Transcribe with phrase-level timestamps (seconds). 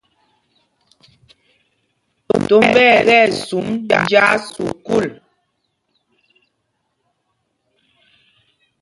[2.47, 3.67] Tombá ɛ tí ɛsum
[4.01, 5.05] njāā sukûl.